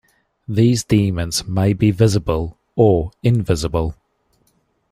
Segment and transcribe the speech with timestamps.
[0.47, 3.93] These demons may be visible or invisible.